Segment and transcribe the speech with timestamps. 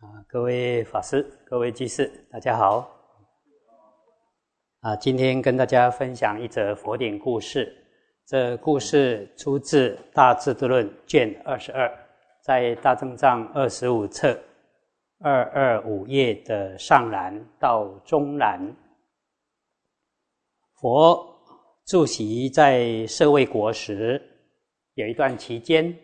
[0.00, 2.86] 啊，各位法师、各位居士，大家好。
[4.80, 7.74] 啊，今天跟大家分享一则佛典故事。
[8.26, 11.90] 这故事出自《大智度论》卷二十二，
[12.42, 14.38] 在大正藏二十五册
[15.20, 18.60] 二二五页的上栏到中栏。
[20.74, 21.26] 佛
[21.86, 24.20] 住席在舍卫国时，
[24.92, 25.96] 有一段期间，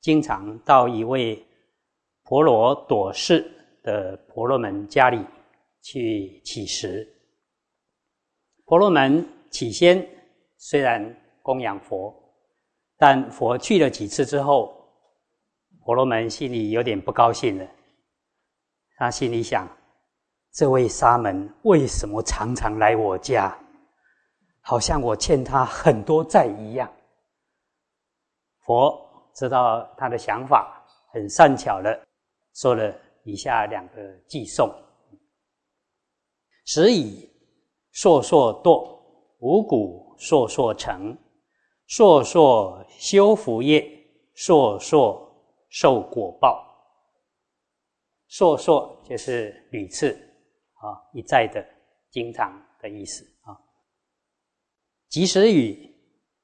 [0.00, 1.44] 经常到一位。
[2.24, 3.50] 婆罗多士
[3.82, 5.24] 的婆罗门家里
[5.82, 7.06] 去乞食。
[8.64, 10.06] 婆罗门起先
[10.56, 11.04] 虽然
[11.42, 12.14] 供养佛，
[12.96, 14.74] 但佛去了几次之后，
[15.84, 17.68] 婆罗门心里有点不高兴了。
[18.96, 19.68] 他心里想：
[20.50, 23.54] 这位沙门为什么常常来我家？
[24.62, 26.90] 好像我欠他很多债一样。
[28.60, 28.98] 佛
[29.34, 32.02] 知道他的想法，很善巧的。
[32.54, 34.72] 说了以下两个寄颂：
[36.64, 37.28] 时以
[37.92, 39.00] 烁烁堕，
[39.40, 41.18] 五谷烁烁成，
[41.88, 43.82] 烁烁修福业，
[44.36, 45.20] 烁烁
[45.68, 46.64] 受果报。
[48.30, 50.12] 烁烁就是屡次
[50.74, 51.64] 啊，一再的、
[52.10, 53.58] 经常的意思啊。
[55.08, 55.92] 及时雨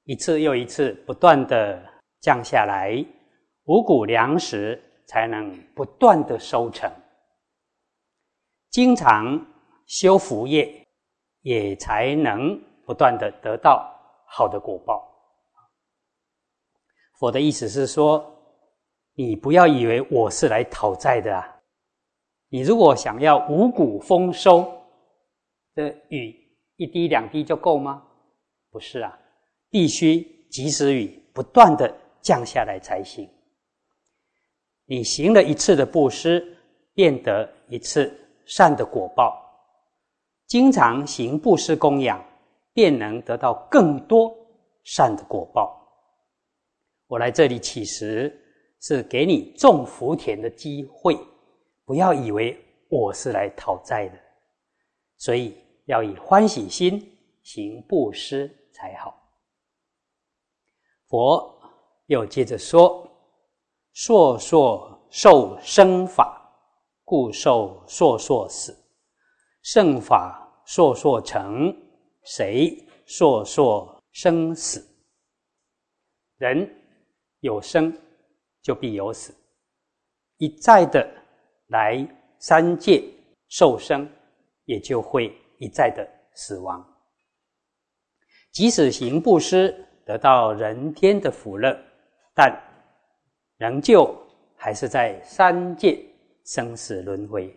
[0.04, 1.82] 一次又一次不断的
[2.20, 3.04] 降下来，
[3.64, 4.82] 五谷粮食。
[5.10, 6.88] 才能不断的收成，
[8.70, 9.44] 经常
[9.84, 10.86] 修福业，
[11.40, 13.92] 也才能不断的得到
[14.24, 15.04] 好的果报。
[17.18, 18.24] 佛的意思是说，
[19.14, 21.60] 你不要以为我是来讨债的啊！
[22.48, 24.72] 你如果想要五谷丰收，
[25.74, 26.32] 这雨
[26.76, 28.06] 一滴两滴就够吗？
[28.70, 29.18] 不是啊，
[29.70, 33.28] 必须及时雨不断的降下来才行。
[34.90, 36.44] 你行了一次的布施，
[36.94, 38.12] 便得一次
[38.44, 39.30] 善的果报；
[40.48, 42.20] 经常行布施供养，
[42.72, 44.36] 便能得到更多
[44.82, 45.80] 善的果报。
[47.06, 48.36] 我来这里乞食，
[48.80, 51.16] 是给你种福田的机会，
[51.84, 52.58] 不要以为
[52.88, 54.18] 我是来讨债的，
[55.18, 59.14] 所以要以欢喜心行布施才好。
[61.06, 61.62] 佛
[62.06, 63.06] 又接着说。
[64.02, 66.40] 烁烁受生法，
[67.04, 68.72] 故受烁烁死；
[69.62, 71.70] 圣法烁烁成，
[72.24, 74.82] 谁烁烁生死？
[76.38, 76.66] 人
[77.40, 77.94] 有生，
[78.62, 79.36] 就必有死。
[80.38, 81.06] 一再的
[81.66, 82.02] 来
[82.38, 83.04] 三界
[83.48, 84.10] 受生，
[84.64, 86.82] 也就会一再的死亡。
[88.50, 91.78] 即使行布施，得到人天的福乐，
[92.34, 92.69] 但。
[93.60, 94.10] 仍旧
[94.56, 96.02] 还是在三界
[96.46, 97.54] 生死轮回，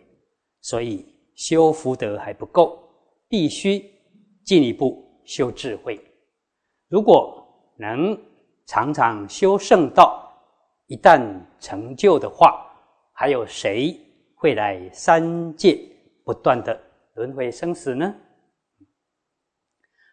[0.60, 1.02] 所以
[1.34, 2.78] 修福德还不够，
[3.26, 3.82] 必须
[4.44, 5.98] 进一步修智慧。
[6.88, 7.42] 如果
[7.78, 8.14] 能
[8.66, 10.30] 常常修圣道，
[10.88, 11.26] 一旦
[11.58, 12.70] 成就的话，
[13.14, 13.98] 还有谁
[14.34, 15.80] 会来三界
[16.22, 16.78] 不断的
[17.14, 18.14] 轮回生死呢？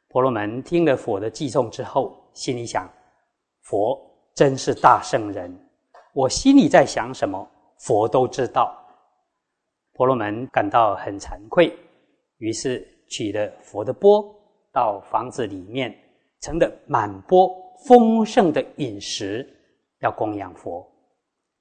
[0.08, 2.90] 婆罗门听了佛的寄送之后，心里想：
[3.64, 4.00] 佛
[4.34, 5.54] 真是大圣人。
[6.14, 7.50] 我心里在想什么，
[7.80, 8.78] 佛都知道。
[9.94, 11.74] 婆罗门感到很惭愧，
[12.38, 14.24] 于是取了佛的钵，
[14.74, 15.96] 到房子里面
[16.42, 17.50] 盛了满钵
[17.88, 19.48] 丰盛的饮食，
[20.00, 20.86] 要供养佛。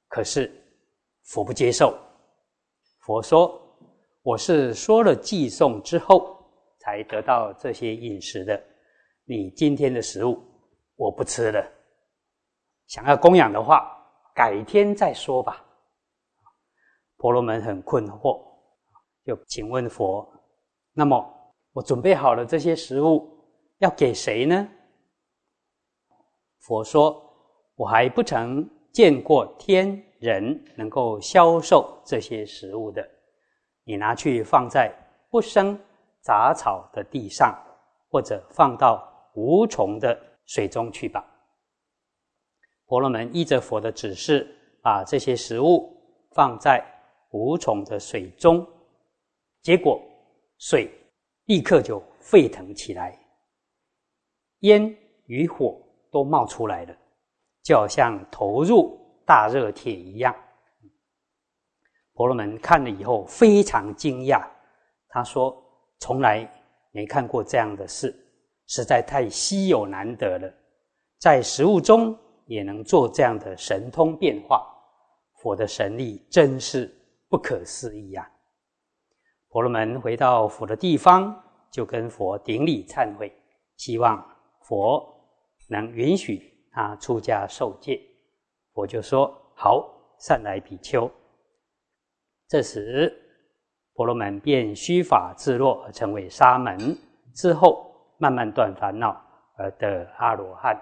[0.08, 0.50] 可是
[1.26, 1.96] 佛不接受。
[3.00, 3.60] 佛说
[4.22, 6.36] ：“我是说了寄送之后，
[6.80, 8.60] 才得到这些饮食的。
[9.24, 10.42] 你今天的食物，
[10.96, 11.64] 我不吃了。
[12.88, 13.96] 想要供养的话。”
[14.34, 15.64] 改天再说吧。
[17.16, 18.40] 婆罗门很困惑，
[19.24, 20.26] 就请问佛
[20.94, 21.22] ：“那么
[21.72, 23.28] 我准备好了这些食物，
[23.78, 24.68] 要给谁呢？”
[26.60, 27.22] 佛说
[27.76, 33.06] ：“我还不曾见过天人能够销售这些食物的，
[33.84, 34.90] 你拿去放在
[35.30, 35.78] 不生
[36.20, 37.54] 杂草的地上，
[38.10, 41.24] 或者放到无虫的水中去吧。”
[42.90, 44.52] 婆罗门依着佛的指示，
[44.82, 45.96] 把这些食物
[46.32, 46.84] 放在
[47.30, 48.66] 无虫的水中，
[49.62, 50.02] 结果
[50.58, 50.90] 水
[51.44, 53.16] 立刻就沸腾起来，
[54.62, 54.92] 烟
[55.26, 56.96] 与火都冒出来了，
[57.62, 60.34] 就好像投入大热铁一样。
[62.14, 64.44] 婆罗门看了以后非常惊讶，
[65.06, 65.56] 他说
[66.00, 66.44] ：“从来
[66.90, 68.12] 没看过这样的事，
[68.66, 70.52] 实在太稀有难得了，
[71.20, 72.18] 在食物中。”
[72.50, 74.66] 也能做这样的神通变化，
[75.40, 76.92] 佛的神力真是
[77.28, 78.28] 不可思议啊！
[79.50, 81.32] 婆罗门回到佛的地方，
[81.70, 83.32] 就跟佛顶礼忏悔，
[83.76, 84.20] 希望
[84.62, 85.00] 佛
[85.68, 86.42] 能允许
[86.72, 88.00] 他出家受戒。
[88.74, 89.88] 佛就说：“好，
[90.18, 91.08] 善来比丘。”
[92.50, 93.14] 这时，
[93.94, 96.98] 婆罗门便须发自落，成为沙门。
[97.32, 99.24] 之后，慢慢断烦恼，
[99.56, 100.76] 而得阿罗汉。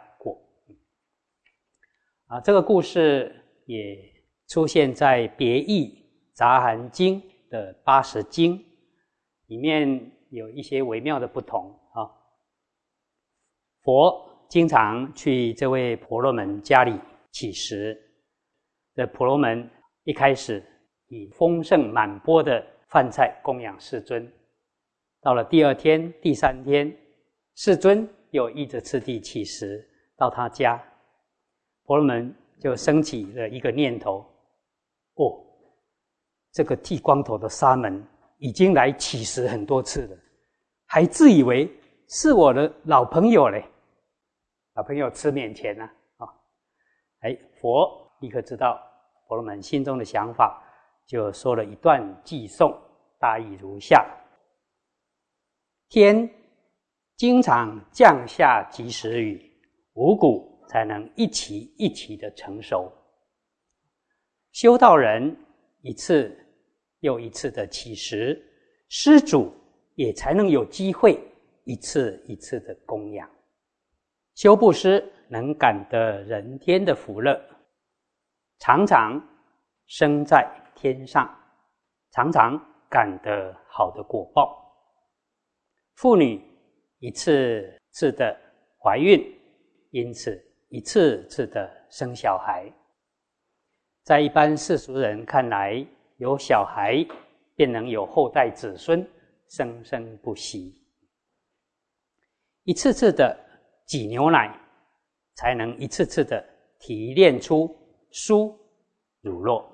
[2.29, 3.35] 啊，这个故事
[3.67, 3.99] 也
[4.47, 5.99] 出现在别译。
[6.35, 7.21] 杂含经
[7.51, 8.65] 的八十经
[9.47, 12.07] 里面有一些微妙的不同啊。
[13.83, 16.97] 佛经常去这位婆罗门家里
[17.33, 18.01] 乞食，
[18.95, 19.69] 这婆罗门
[20.05, 20.65] 一开始
[21.09, 24.33] 以丰盛满钵的饭菜供养世尊，
[25.21, 26.97] 到了第二天、第三天，
[27.57, 29.85] 世尊又依着次第乞食
[30.17, 30.81] 到他家，
[31.89, 34.19] 婆罗门就升起了一个念头：
[35.15, 35.43] 哦。
[36.53, 38.07] 这个剃光头的沙门
[38.37, 40.17] 已经来乞食很多次了，
[40.85, 41.71] 还自以为
[42.09, 43.65] 是我的老朋友嘞，
[44.75, 45.85] 老朋友吃免钱呢
[46.19, 46.29] 啊！
[47.21, 47.89] 哎，佛
[48.21, 48.79] 立刻知道
[49.27, 50.63] 婆罗门心中的想法，
[51.07, 52.79] 就说了一段偈颂，
[53.19, 54.07] 大意如下：
[55.89, 56.29] 天
[57.17, 59.41] 经常降下及时雨，
[59.95, 62.93] 五谷才能一起一起的成熟。
[64.53, 65.37] 修道人。
[65.81, 66.37] 一次
[67.01, 68.37] 又一次的乞食，
[68.89, 69.55] 施主
[69.95, 71.17] 也才能有机会
[71.63, 73.31] 一次一次的供养。
[74.35, 77.41] 修布施能感得人天的福乐，
[78.59, 79.25] 常常
[79.87, 81.33] 生在天上，
[82.11, 82.61] 常常
[82.91, 84.61] 感得好的果报。
[85.95, 86.43] 妇女
[86.99, 88.37] 一次次的
[88.83, 89.25] 怀孕，
[89.91, 92.71] 因此一次次的生小孩。
[94.03, 95.87] 在一般世俗人看来，
[96.17, 97.07] 有小孩
[97.55, 99.07] 便能有后代子孙，
[99.49, 100.75] 生生不息。
[102.65, 103.39] 一次次的
[103.87, 104.55] 挤牛奶，
[105.35, 106.45] 才能一次次的
[106.79, 107.75] 提炼出
[108.13, 108.55] 酥
[109.23, 109.65] 乳酪。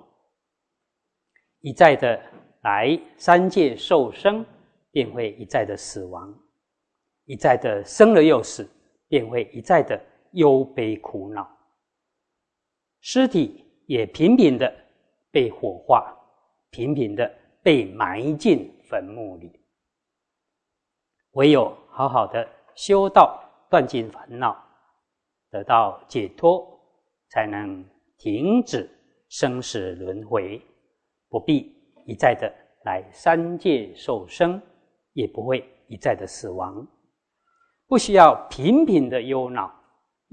[1.61, 2.21] 一再的
[2.63, 4.45] 来三界受生，
[4.93, 6.33] 便会一再的死亡；
[7.25, 8.69] 一再的生了又死，
[9.09, 10.01] 便会一再的
[10.35, 11.51] 忧悲苦恼。
[13.01, 13.63] 尸体。
[13.87, 14.75] 也频频的
[15.31, 16.17] 被火化，
[16.71, 17.31] 频频的
[17.63, 19.61] 被埋进坟墓里。
[21.33, 23.39] 唯有好好的修道，
[23.69, 24.57] 断尽烦恼，
[25.51, 26.67] 得到解脱，
[27.29, 27.85] 才能
[28.17, 28.89] 停止
[29.29, 30.59] 生死轮回，
[31.29, 31.77] 不必
[32.07, 32.51] 一再的
[32.87, 34.59] 来三界受生，
[35.13, 36.89] 也不会一再的死亡，
[37.87, 39.71] 不需要频频的忧恼，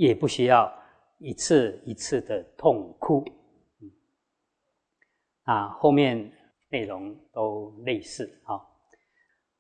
[0.01, 0.74] 也不需要
[1.19, 3.24] 一次一次的痛哭。
[5.44, 6.31] 啊，后面
[6.69, 8.59] 内容都类似啊。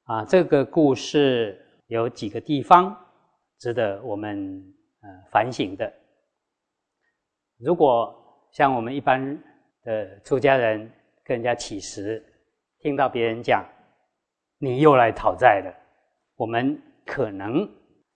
[0.05, 2.97] 啊，这个故事有几个地方
[3.59, 5.93] 值得我们呃反省的。
[7.59, 8.11] 如果
[8.51, 9.39] 像我们一般
[9.83, 10.91] 的出家人
[11.23, 12.25] 跟人家乞食，
[12.79, 13.63] 听到别人讲
[14.57, 15.71] 你又来讨债了，
[16.35, 17.69] 我们可能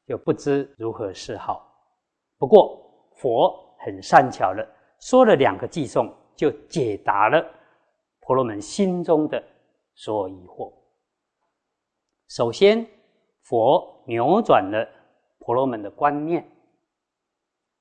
[0.08, 1.72] 就不知如何是好。
[2.38, 4.68] 不过佛很善巧的
[5.00, 6.14] 说了两个偈颂。
[6.36, 7.42] 就解答了
[8.20, 9.42] 婆罗门心中的
[9.94, 10.70] 所有疑惑。
[12.28, 12.86] 首先，
[13.44, 14.86] 佛扭转了
[15.40, 16.46] 婆罗门的观念，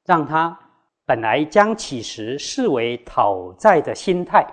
[0.05, 0.57] 让他
[1.05, 4.47] 本来将乞食视为讨债的心态，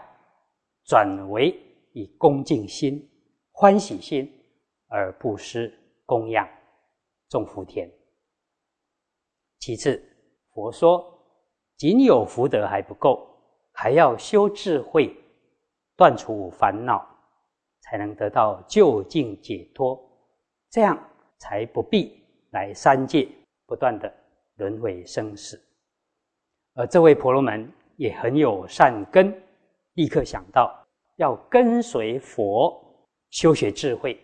[0.83, 1.55] 转为
[1.93, 3.07] 以恭敬心、
[3.51, 4.27] 欢喜心
[4.87, 5.71] 而布施
[6.07, 6.49] 供养
[7.29, 7.87] 众福田。
[9.61, 10.03] 其次，
[10.53, 11.05] 佛说，
[11.77, 13.27] 仅有福德还不够。
[13.73, 15.15] 还要修智慧，
[15.95, 17.07] 断除烦恼，
[17.79, 19.97] 才能得到究竟解脱。
[20.69, 20.97] 这样
[21.37, 23.27] 才不必来三界
[23.65, 24.13] 不断的
[24.55, 25.61] 轮回生死。
[26.73, 29.33] 而这位婆罗门也很有善根，
[29.93, 32.77] 立刻想到要跟随佛
[33.29, 34.19] 修学智慧，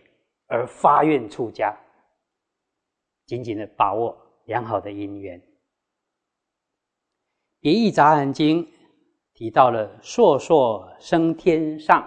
[0.46, 1.74] 而发愿出家，
[3.26, 4.16] 紧紧的把握
[4.48, 5.40] 良好的因缘。
[7.60, 8.66] 别义杂含经。
[9.34, 12.04] 提到了硕硕升天上，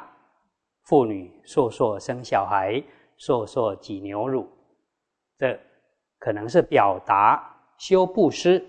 [0.81, 2.83] 妇女硕硕生小孩，
[3.15, 4.45] 硕硕挤牛乳，
[5.37, 5.57] 这
[6.19, 7.41] 可能是表达
[7.77, 8.59] 修布施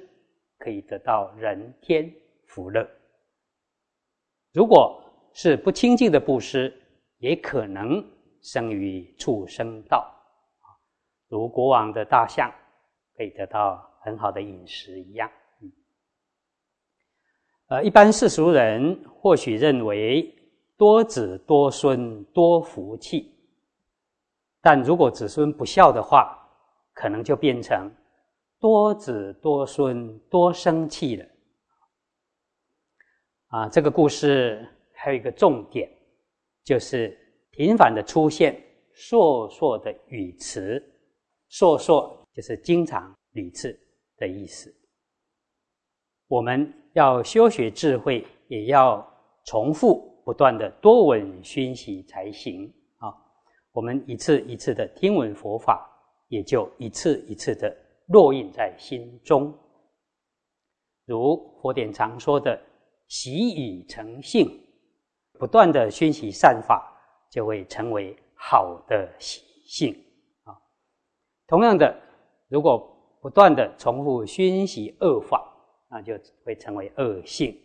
[0.58, 2.08] 可以得到人天
[2.46, 2.88] 福乐。
[4.52, 5.02] 如果
[5.32, 6.72] 是不清净的布施，
[7.18, 8.00] 也可能
[8.42, 10.08] 生于畜生道，
[11.26, 12.48] 如国王的大象
[13.16, 15.30] 可以得到很好的饮食一样。
[17.68, 20.34] 呃，一般世俗人或许认为
[20.76, 23.34] 多子多孙多福气。
[24.60, 26.38] 但如果子孙不孝的话，
[26.92, 27.90] 可能就变成
[28.60, 31.26] 多子多孙多生气了。
[33.46, 35.90] 啊，这个故事还有一个重点，
[36.62, 37.18] 就是
[37.50, 38.54] 频繁的出现
[38.94, 40.78] “烁烁”的语词
[41.50, 43.78] ，“烁烁”就是经常、屡次
[44.16, 44.74] 的意思。
[46.26, 49.06] 我们要修学智慧，也要
[49.44, 53.12] 重复不断的多闻熏习才行啊。
[53.72, 55.86] 我们一次一次的听闻佛法，
[56.28, 57.74] 也就一次一次的
[58.08, 59.52] 烙印在心中。
[61.04, 62.58] 如佛典常说的
[63.08, 64.48] “习语成性”，
[65.38, 66.90] 不断的熏习善法，
[67.30, 69.92] 就会成为好的习性
[70.44, 70.56] 啊。
[71.46, 71.94] 同样的，
[72.52, 72.86] 如果
[73.22, 75.42] 不断的重复熏习恶法，
[75.88, 76.12] 那就
[76.44, 77.58] 会成为恶性。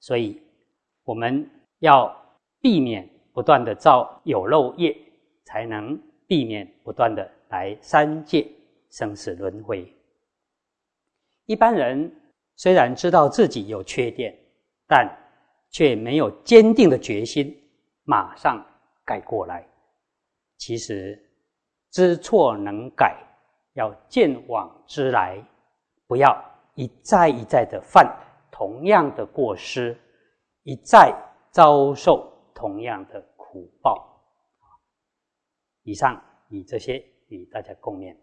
[0.00, 0.42] 所以，
[1.04, 1.48] 我们
[1.78, 2.14] 要
[2.60, 3.08] 避免。
[3.36, 4.96] 不断的造有漏业，
[5.44, 8.50] 才能避免不断的来三界
[8.88, 9.86] 生死轮回。
[11.44, 12.10] 一般人
[12.54, 14.34] 虽然知道自己有缺点，
[14.88, 15.06] 但
[15.68, 17.54] 却没有坚定的决心
[18.04, 18.64] 马上
[19.04, 19.68] 改过来。
[20.56, 21.22] 其实
[21.90, 23.22] 知错能改，
[23.76, 25.40] 要见往知来，
[26.06, 26.36] 不要
[26.74, 28.06] 一再一再的犯
[28.50, 29.96] 同样的过失，
[30.64, 31.14] 一再
[31.50, 32.34] 遭受。
[32.58, 34.18] 同样的苦报，
[35.82, 36.18] 以上
[36.48, 38.16] 以这些与大家共勉。